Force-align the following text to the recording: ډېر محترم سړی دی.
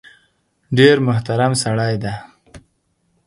ډېر 0.77 0.95
محترم 1.07 1.51
سړی 1.63 1.93
دی. 2.03 2.13